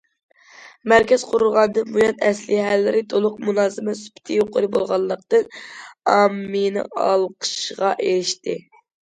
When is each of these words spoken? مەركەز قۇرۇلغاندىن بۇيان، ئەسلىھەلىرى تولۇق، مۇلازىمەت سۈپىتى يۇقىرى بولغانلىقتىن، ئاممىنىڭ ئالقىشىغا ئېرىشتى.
مەركەز 0.91 1.25
قۇرۇلغاندىن 1.33 1.91
بۇيان، 1.97 2.23
ئەسلىھەلىرى 2.29 3.01
تولۇق، 3.13 3.35
مۇلازىمەت 3.49 3.99
سۈپىتى 4.01 4.39
يۇقىرى 4.39 4.71
بولغانلىقتىن، 4.77 5.47
ئاممىنىڭ 6.15 6.91
ئالقىشىغا 7.05 7.93
ئېرىشتى. 8.09 8.59